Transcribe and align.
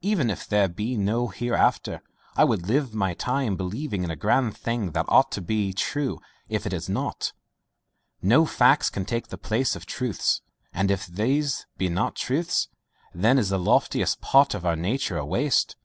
Even 0.00 0.30
if 0.30 0.46
there 0.48 0.68
be 0.68 0.96
no 0.96 1.28
hereafter, 1.28 2.00
I 2.34 2.44
would 2.44 2.66
live 2.66 2.94
my 2.94 3.12
time 3.12 3.56
believing 3.58 4.04
in 4.04 4.10
a 4.10 4.16
grand 4.16 4.56
thing 4.56 4.92
that 4.92 5.04
ought 5.06 5.30
to 5.32 5.42
be 5.42 5.74
true 5.74 6.18
if 6.48 6.64
it 6.64 6.72
is 6.72 6.88
not. 6.88 7.34
No 8.22 8.46
facts 8.46 8.88
can 8.88 9.04
take 9.04 9.26
the 9.28 9.36
place 9.36 9.76
of 9.76 9.84
truths, 9.84 10.40
and 10.72 10.90
if 10.90 11.06
these 11.06 11.66
be 11.76 11.90
not 11.90 12.16
truths, 12.16 12.68
then 13.12 13.36
is 13.36 13.50
the 13.50 13.58
loftiest 13.58 14.22
part 14.22 14.54
of 14.54 14.64
our 14.64 14.76
nature 14.76 15.18
a 15.18 15.26
waste. 15.26 15.76